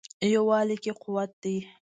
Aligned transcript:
یووالي 0.33 0.77
کې 0.83 0.91
قوت 1.03 1.31
دی. 1.43 1.57